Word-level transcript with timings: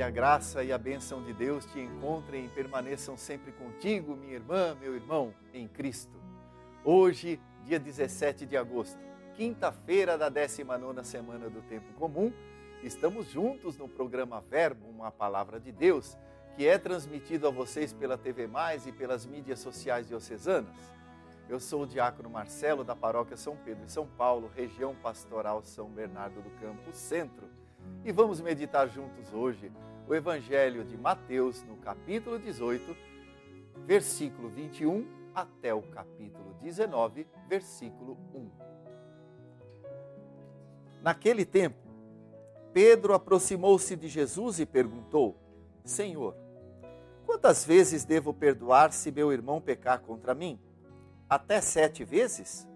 Que 0.00 0.04
a 0.04 0.08
graça 0.08 0.64
e 0.64 0.72
a 0.72 0.78
bênção 0.78 1.22
de 1.22 1.34
Deus 1.34 1.66
te 1.66 1.78
encontrem 1.78 2.46
e 2.46 2.48
permaneçam 2.48 3.18
sempre 3.18 3.52
contigo, 3.52 4.16
minha 4.16 4.32
irmã, 4.32 4.74
meu 4.80 4.94
irmão, 4.94 5.34
em 5.52 5.68
Cristo. 5.68 6.18
Hoje, 6.82 7.38
dia 7.66 7.78
17 7.78 8.46
de 8.46 8.56
agosto, 8.56 8.98
quinta-feira 9.34 10.16
da 10.16 10.30
19 10.30 11.04
semana 11.04 11.50
do 11.50 11.60
Tempo 11.60 11.92
Comum, 11.98 12.32
estamos 12.82 13.26
juntos 13.26 13.76
no 13.76 13.86
programa 13.90 14.40
Verbo, 14.40 14.88
uma 14.88 15.10
palavra 15.10 15.60
de 15.60 15.70
Deus, 15.70 16.16
que 16.56 16.66
é 16.66 16.78
transmitido 16.78 17.46
a 17.46 17.50
vocês 17.50 17.92
pela 17.92 18.16
TV 18.16 18.46
Mais 18.46 18.86
e 18.86 18.92
pelas 18.92 19.26
mídias 19.26 19.58
sociais 19.58 20.08
diocesanas. 20.08 20.78
Eu 21.46 21.60
sou 21.60 21.82
o 21.82 21.86
diácono 21.86 22.30
Marcelo, 22.30 22.84
da 22.84 22.96
paróquia 22.96 23.36
São 23.36 23.54
Pedro 23.54 23.84
e 23.84 23.92
São 23.92 24.06
Paulo, 24.06 24.50
região 24.56 24.94
pastoral 24.94 25.62
São 25.62 25.90
Bernardo 25.90 26.40
do 26.40 26.50
Campo 26.58 26.90
Centro. 26.90 27.60
E 28.04 28.12
vamos 28.12 28.40
meditar 28.40 28.88
juntos 28.88 29.32
hoje 29.32 29.70
o 30.08 30.14
Evangelho 30.14 30.84
de 30.84 30.96
Mateus, 30.96 31.62
no 31.64 31.76
capítulo 31.76 32.38
18, 32.38 32.96
versículo 33.86 34.48
21 34.48 35.06
até 35.34 35.72
o 35.72 35.82
capítulo 35.82 36.54
19, 36.60 37.26
versículo 37.48 38.18
1. 38.34 38.50
Naquele 41.02 41.44
tempo, 41.44 41.78
Pedro 42.72 43.14
aproximou-se 43.14 43.94
de 43.96 44.08
Jesus 44.08 44.60
e 44.60 44.66
perguntou: 44.66 45.36
Senhor, 45.84 46.34
quantas 47.24 47.64
vezes 47.64 48.04
devo 48.04 48.34
perdoar 48.34 48.92
se 48.92 49.10
meu 49.10 49.32
irmão 49.32 49.60
pecar 49.60 50.00
contra 50.00 50.34
mim? 50.34 50.58
Até 51.28 51.60
sete 51.60 52.04
vezes? 52.04 52.68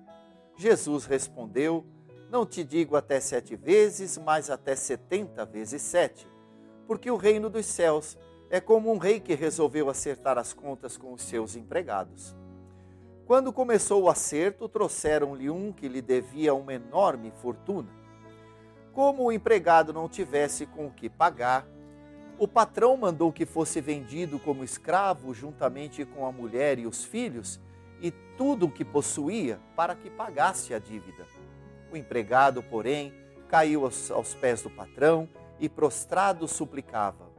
Jesus 0.56 1.04
respondeu: 1.04 1.84
Não 2.30 2.44
te 2.44 2.64
digo 2.64 2.96
até 2.96 3.20
sete 3.20 3.54
vezes, 3.54 4.18
mas 4.18 4.50
até 4.50 4.74
setenta 4.74 5.44
vezes 5.44 5.82
sete. 5.82 6.28
Porque 6.86 7.10
o 7.10 7.16
reino 7.16 7.48
dos 7.48 7.66
céus 7.66 8.18
é 8.50 8.60
como 8.60 8.92
um 8.92 8.98
rei 8.98 9.20
que 9.20 9.34
resolveu 9.34 9.88
acertar 9.88 10.38
as 10.38 10.52
contas 10.52 10.96
com 10.96 11.12
os 11.12 11.22
seus 11.22 11.56
empregados. 11.56 12.36
Quando 13.26 13.52
começou 13.52 14.02
o 14.02 14.10
acerto, 14.10 14.68
trouxeram-lhe 14.68 15.48
um 15.48 15.72
que 15.72 15.88
lhe 15.88 16.02
devia 16.02 16.54
uma 16.54 16.74
enorme 16.74 17.32
fortuna. 17.40 17.88
Como 18.92 19.24
o 19.24 19.32
empregado 19.32 19.92
não 19.92 20.08
tivesse 20.08 20.66
com 20.66 20.86
o 20.86 20.92
que 20.92 21.08
pagar, 21.08 21.66
o 22.38 22.46
patrão 22.46 22.96
mandou 22.96 23.32
que 23.32 23.46
fosse 23.46 23.80
vendido 23.80 24.38
como 24.38 24.64
escravo 24.64 25.32
juntamente 25.32 26.04
com 26.04 26.26
a 26.26 26.32
mulher 26.32 26.78
e 26.78 26.86
os 26.86 27.04
filhos 27.04 27.60
e 28.00 28.10
tudo 28.36 28.66
o 28.66 28.70
que 28.70 28.84
possuía 28.84 29.58
para 29.74 29.94
que 29.94 30.10
pagasse 30.10 30.74
a 30.74 30.78
dívida. 30.78 31.26
O 31.94 31.96
empregado, 31.96 32.60
porém, 32.60 33.14
caiu 33.46 33.84
aos, 33.84 34.10
aos 34.10 34.34
pés 34.34 34.60
do 34.60 34.68
patrão 34.68 35.28
e 35.60 35.68
prostrado 35.68 36.48
suplicava: 36.48 37.30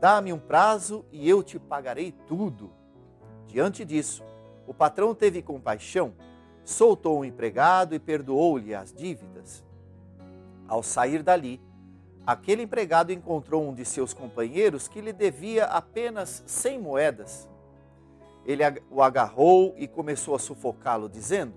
Dá-me 0.00 0.32
um 0.32 0.38
prazo 0.38 1.04
e 1.12 1.28
eu 1.28 1.42
te 1.42 1.58
pagarei 1.58 2.10
tudo. 2.26 2.72
Diante 3.46 3.84
disso, 3.84 4.24
o 4.66 4.72
patrão 4.72 5.14
teve 5.14 5.42
compaixão, 5.42 6.14
soltou 6.64 7.18
o 7.18 7.24
empregado 7.24 7.94
e 7.94 7.98
perdoou-lhe 7.98 8.74
as 8.74 8.94
dívidas. 8.94 9.62
Ao 10.66 10.82
sair 10.82 11.22
dali, 11.22 11.60
aquele 12.26 12.62
empregado 12.62 13.12
encontrou 13.12 13.62
um 13.62 13.74
de 13.74 13.84
seus 13.84 14.14
companheiros 14.14 14.88
que 14.88 15.02
lhe 15.02 15.12
devia 15.12 15.66
apenas 15.66 16.42
cem 16.46 16.80
moedas. 16.80 17.46
Ele 18.46 18.62
o 18.90 19.02
agarrou 19.02 19.74
e 19.76 19.86
começou 19.86 20.34
a 20.34 20.38
sufocá-lo, 20.38 21.10
dizendo: 21.10 21.52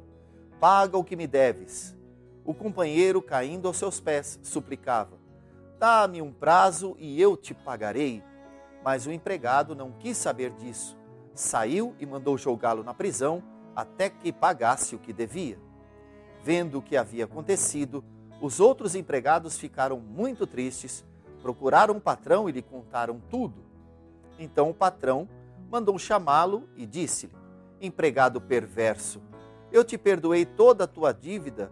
Paga 0.59 0.97
o 0.97 1.03
que 1.05 1.15
me 1.15 1.25
deves. 1.25 1.97
O 2.45 2.53
companheiro, 2.53 3.21
caindo 3.21 3.67
aos 3.67 3.77
seus 3.77 3.99
pés, 3.99 4.39
suplicava: 4.41 5.17
Dá-me 5.77 6.21
um 6.21 6.31
prazo 6.31 6.95
e 6.99 7.21
eu 7.21 7.37
te 7.37 7.53
pagarei. 7.53 8.23
Mas 8.83 9.05
o 9.05 9.11
empregado 9.11 9.75
não 9.75 9.91
quis 9.91 10.17
saber 10.17 10.51
disso. 10.51 10.97
Saiu 11.33 11.95
e 11.99 12.05
mandou 12.05 12.37
jogá-lo 12.37 12.83
na 12.83 12.93
prisão 12.93 13.43
até 13.75 14.09
que 14.09 14.31
pagasse 14.31 14.95
o 14.95 14.99
que 14.99 15.13
devia. 15.13 15.57
Vendo 16.43 16.79
o 16.79 16.81
que 16.81 16.97
havia 16.97 17.25
acontecido, 17.25 18.03
os 18.41 18.59
outros 18.59 18.95
empregados 18.95 19.57
ficaram 19.57 19.99
muito 19.99 20.47
tristes, 20.47 21.05
procuraram 21.41 21.97
o 21.97 22.01
patrão 22.01 22.49
e 22.49 22.51
lhe 22.51 22.61
contaram 22.61 23.21
tudo. 23.29 23.63
Então 24.37 24.69
o 24.69 24.73
patrão 24.73 25.27
mandou 25.69 25.97
chamá-lo 25.99 26.67
e 26.75 26.85
disse-lhe: 26.85 27.35
Empregado 27.81 28.41
perverso, 28.41 29.21
eu 29.71 29.83
te 29.83 29.97
perdoei 29.97 30.45
toda 30.45 30.85
a 30.85 30.87
tua 30.87 31.13
dívida 31.13 31.71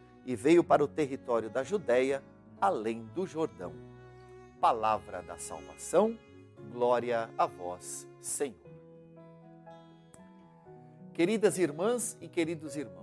e 0.25 0.35
veio 0.35 0.63
para 0.63 0.83
o 0.83 0.87
território 0.87 1.49
da 1.49 1.63
Judéia, 1.63 2.23
além 2.59 3.03
do 3.15 3.25
Jordão. 3.25 3.73
Palavra 4.59 5.21
da 5.21 5.37
salvação, 5.37 6.17
glória 6.71 7.29
a 7.37 7.45
vós, 7.45 8.07
Senhor. 8.19 8.55
Queridas 11.13 11.57
irmãs 11.57 12.17
e 12.21 12.27
queridos 12.27 12.75
irmãos, 12.75 13.01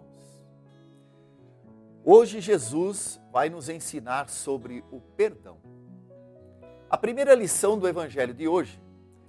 hoje 2.05 2.41
Jesus 2.41 3.21
vai 3.33 3.51
nos 3.51 3.69
ensinar 3.69 4.29
sobre 4.29 4.85
o 4.91 5.01
perdão. 5.01 5.59
A 6.89 6.97
primeira 6.97 7.35
lição 7.35 7.79
do 7.79 7.87
Evangelho 7.87 8.33
de 8.33 8.49
hoje 8.49 8.81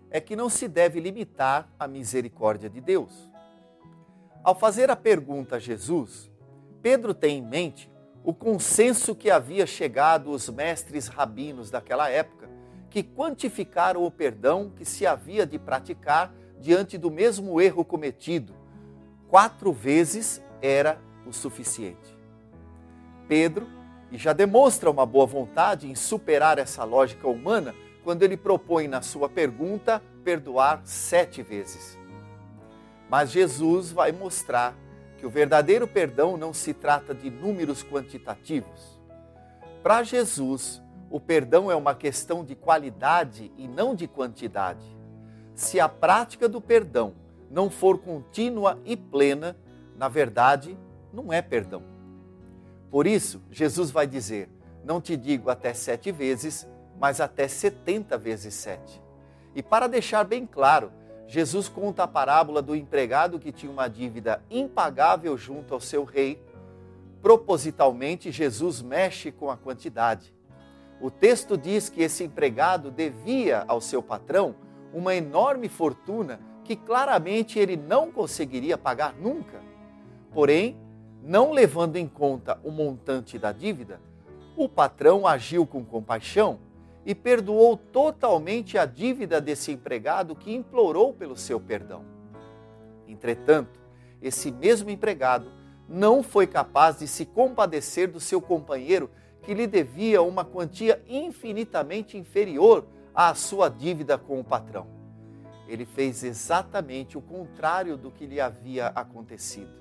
é 0.10 0.22
que 0.22 0.36
não 0.36 0.50
se 0.50 0.68
deve 0.68 1.00
limitar 1.00 1.70
à 1.78 1.88
misericórdia 1.88 2.70
de 2.70 2.80
Deus. 2.80 3.30
Ao 4.44 4.56
fazer 4.56 4.90
a 4.90 4.96
pergunta 4.96 5.58
a 5.58 5.60
Jesus, 5.60 6.32
Pedro 6.82 7.14
tem 7.14 7.40
em 7.40 7.42
mente 7.42 7.92
o 8.24 8.34
consenso 8.34 9.16
que 9.16 9.30
havia 9.30 9.66
chegado 9.66 10.32
os 10.32 10.50
mestres 10.50 11.08
rabinos 11.08 11.70
daquela 11.70 12.10
época, 12.10 12.50
que 12.90 13.04
quantificaram 13.04 14.04
o 14.04 14.12
perdão 14.12 14.72
que 14.76 14.86
se 14.86 15.06
havia 15.06 15.46
de 15.46 15.58
praticar 15.60 16.34
diante 16.60 16.98
do 16.98 17.10
mesmo 17.10 17.60
erro 17.62 17.86
cometido. 17.86 18.54
Quatro 19.28 19.72
vezes 19.72 20.42
era 20.62 21.00
o 21.26 21.32
suficiente. 21.32 22.18
Pedro, 23.28 23.68
e 24.12 24.18
já 24.18 24.34
demonstra 24.34 24.90
uma 24.90 25.06
boa 25.06 25.26
vontade 25.26 25.90
em 25.90 25.94
superar 25.94 26.58
essa 26.58 26.84
lógica 26.84 27.28
humana 27.28 27.76
quando 28.04 28.24
ele 28.24 28.36
propõe 28.36 28.88
na 28.88 29.02
sua 29.02 29.30
pergunta 29.30 30.02
perdoar 30.24 30.82
sete 30.84 31.44
vezes. 31.44 31.98
Mas 33.08 33.32
Jesus 33.32 33.92
vai 33.92 34.12
mostrar 34.12 34.76
que 35.20 35.26
o 35.26 35.30
verdadeiro 35.30 35.86
perdão 35.86 36.38
não 36.38 36.54
se 36.54 36.74
trata 36.74 37.14
de 37.14 37.30
números 37.30 37.84
quantitativos. 37.84 39.00
Para 39.84 40.02
Jesus, 40.02 40.82
o 41.10 41.20
perdão 41.20 41.70
é 41.70 41.76
uma 41.76 41.94
questão 41.94 42.44
de 42.44 42.56
qualidade 42.56 43.52
e 43.58 43.68
não 43.68 43.94
de 43.94 44.08
quantidade. 44.08 44.86
Se 45.54 45.80
a 45.80 45.90
prática 45.90 46.48
do 46.48 46.62
perdão 46.62 47.14
não 47.52 47.70
for 47.70 47.98
contínua 47.98 48.80
e 48.86 48.96
plena, 48.96 49.58
na 49.98 50.08
verdade, 50.08 50.78
não 51.12 51.34
é 51.34 51.42
perdão. 51.42 51.84
Por 52.90 53.06
isso, 53.06 53.42
Jesus 53.52 53.92
vai 53.92 54.08
dizer: 54.08 54.50
Não 54.86 55.02
te 55.02 55.18
digo 55.18 55.50
até 55.50 55.74
sete 55.74 56.12
vezes, 56.12 56.68
mas 56.98 57.20
até 57.20 57.48
setenta 57.48 58.18
vezes 58.18 58.54
sete. 58.54 59.02
E 59.54 59.62
para 59.62 59.88
deixar 59.88 60.24
bem 60.24 60.46
claro 60.46 60.92
Jesus 61.30 61.70
conta 61.70 62.06
a 62.06 62.08
parábola 62.08 62.60
do 62.60 62.76
empregado 62.76 63.38
que 63.38 63.52
tinha 63.52 63.72
uma 63.72 63.88
dívida 63.88 64.44
impagável 64.50 65.38
junto 65.38 65.76
ao 65.76 65.80
seu 65.80 66.04
rei. 66.04 66.42
Propositalmente, 67.22 68.32
Jesus 68.32 68.82
mexe 68.82 69.32
com 69.32 69.52
a 69.52 69.56
quantidade. 69.56 70.34
O 71.00 71.12
texto 71.12 71.56
diz 71.56 71.88
que 71.88 72.02
esse 72.02 72.24
empregado 72.24 72.90
devia 72.90 73.64
ao 73.68 73.80
seu 73.80 74.02
patrão 74.02 74.56
uma 74.92 75.14
enorme 75.14 75.70
fortuna 75.70 76.40
que 76.64 76.76
claramente 76.76 77.60
ele 77.60 77.78
não 77.78 78.12
conseguiria 78.12 78.76
pagar 78.76 79.14
nunca. 79.14 79.62
Porém, 80.34 80.76
não 81.22 81.52
levando 81.52 81.98
em 81.98 82.08
conta 82.08 82.60
o 82.64 82.72
montante 82.72 83.38
da 83.38 83.52
dívida, 83.52 84.02
o 84.58 84.68
patrão 84.68 85.28
agiu 85.28 85.64
com 85.64 85.86
compaixão 85.86 86.58
e 87.10 87.16
perdoou 87.16 87.76
totalmente 87.76 88.78
a 88.78 88.86
dívida 88.86 89.42
desse 89.42 89.72
empregado 89.72 90.36
que 90.36 90.54
implorou 90.54 91.12
pelo 91.12 91.36
seu 91.36 91.60
perdão. 91.60 92.06
Entretanto, 93.08 93.80
esse 94.22 94.52
mesmo 94.52 94.92
empregado 94.92 95.52
não 95.88 96.22
foi 96.22 96.46
capaz 96.46 97.00
de 97.00 97.08
se 97.08 97.26
compadecer 97.26 98.12
do 98.12 98.20
seu 98.20 98.40
companheiro 98.40 99.10
que 99.42 99.56
lhe 99.56 99.66
devia 99.66 100.22
uma 100.22 100.46
quantia 100.46 101.02
infinitamente 101.08 102.16
inferior 102.16 102.86
à 103.12 103.34
sua 103.34 103.70
dívida 103.70 104.16
com 104.16 104.40
o 104.40 104.44
patrão. 104.44 104.86
Ele 105.68 105.88
fez 105.88 106.24
exatamente 106.24 107.18
o 107.18 107.22
contrário 107.22 107.98
do 107.98 108.12
que 108.12 108.28
lhe 108.28 108.40
havia 108.40 108.90
acontecido. 108.90 109.74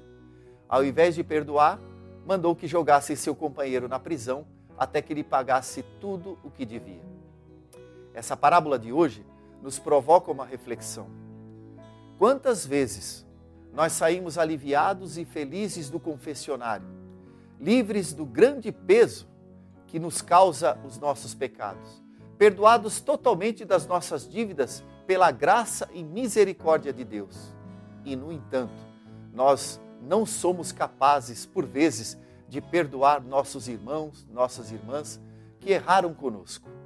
Ao 0.66 0.82
invés 0.82 1.14
de 1.14 1.22
perdoar, 1.22 1.78
mandou 2.26 2.56
que 2.56 2.66
jogasse 2.66 3.14
seu 3.14 3.36
companheiro 3.36 3.86
na 3.86 3.98
prisão 3.98 4.46
até 4.78 5.02
que 5.02 5.12
lhe 5.12 5.22
pagasse 5.22 5.82
tudo 6.00 6.38
o 6.42 6.50
que 6.50 6.64
devia. 6.64 7.07
Essa 8.18 8.36
parábola 8.36 8.80
de 8.80 8.92
hoje 8.92 9.24
nos 9.62 9.78
provoca 9.78 10.32
uma 10.32 10.44
reflexão. 10.44 11.06
Quantas 12.18 12.66
vezes 12.66 13.24
nós 13.72 13.92
saímos 13.92 14.36
aliviados 14.36 15.16
e 15.16 15.24
felizes 15.24 15.88
do 15.88 16.00
confessionário, 16.00 16.88
livres 17.60 18.12
do 18.12 18.26
grande 18.26 18.72
peso 18.72 19.28
que 19.86 20.00
nos 20.00 20.20
causa 20.20 20.76
os 20.84 20.98
nossos 20.98 21.32
pecados, 21.32 22.02
perdoados 22.36 23.00
totalmente 23.00 23.64
das 23.64 23.86
nossas 23.86 24.28
dívidas 24.28 24.82
pela 25.06 25.30
graça 25.30 25.88
e 25.94 26.02
misericórdia 26.02 26.92
de 26.92 27.04
Deus. 27.04 27.54
E, 28.04 28.16
no 28.16 28.32
entanto, 28.32 28.84
nós 29.32 29.80
não 30.02 30.26
somos 30.26 30.72
capazes, 30.72 31.46
por 31.46 31.64
vezes, 31.64 32.18
de 32.48 32.60
perdoar 32.60 33.22
nossos 33.22 33.68
irmãos, 33.68 34.26
nossas 34.28 34.72
irmãs 34.72 35.20
que 35.60 35.70
erraram 35.70 36.12
conosco. 36.12 36.77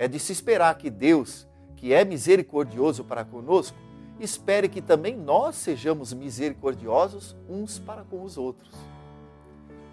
É 0.00 0.08
de 0.08 0.18
se 0.18 0.32
esperar 0.32 0.78
que 0.78 0.88
Deus, 0.88 1.46
que 1.76 1.92
é 1.92 2.06
misericordioso 2.06 3.04
para 3.04 3.22
conosco, 3.22 3.76
espere 4.18 4.66
que 4.66 4.80
também 4.80 5.14
nós 5.14 5.56
sejamos 5.56 6.14
misericordiosos 6.14 7.36
uns 7.46 7.78
para 7.78 8.02
com 8.02 8.22
os 8.22 8.38
outros. 8.38 8.74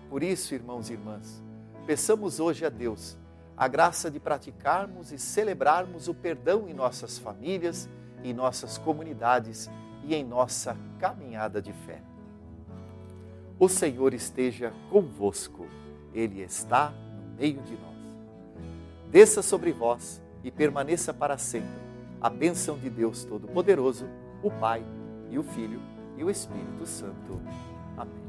Por 0.10 0.24
isso, 0.24 0.56
irmãos 0.56 0.90
e 0.90 0.94
irmãs, 0.94 1.44
peçamos 1.86 2.40
hoje 2.40 2.66
a 2.66 2.70
Deus 2.70 3.18
a 3.58 3.68
graça 3.68 4.10
de 4.10 4.18
praticarmos 4.18 5.12
e 5.12 5.20
celebrarmos 5.20 6.08
o 6.08 6.14
perdão 6.14 6.70
em 6.70 6.74
nossas 6.74 7.18
famílias, 7.18 7.90
em 8.24 8.34
nossas 8.34 8.78
comunidades 8.78 9.70
e 10.06 10.16
em 10.16 10.24
nossa 10.24 10.78
caminhada 11.00 11.62
de 11.62 11.74
fé. 11.74 12.02
O 13.60 13.68
Senhor 13.68 14.14
esteja 14.14 14.72
convosco, 14.90 15.66
Ele 16.14 16.42
está 16.42 16.92
no 16.92 17.36
meio 17.36 17.62
de 17.64 17.74
nós. 17.74 17.97
Desça 19.12 19.42
sobre 19.42 19.72
vós 19.72 20.22
e 20.44 20.52
permaneça 20.52 21.14
para 21.14 21.38
sempre 21.38 21.88
a 22.20 22.30
bênção 22.30 22.78
de 22.78 22.90
Deus 22.90 23.24
Todo-Poderoso, 23.24 24.06
o 24.44 24.52
Pai 24.52 24.84
e 25.30 25.38
o 25.38 25.44
Filho 25.44 25.82
e 26.18 26.24
o 26.24 26.30
Espírito 26.30 26.86
Santo. 26.86 27.40
Amém. 27.98 28.27